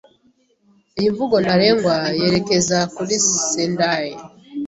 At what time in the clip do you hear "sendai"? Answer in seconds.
3.51-4.11